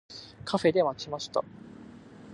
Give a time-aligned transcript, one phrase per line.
[0.45, 1.43] カフェで待ちました。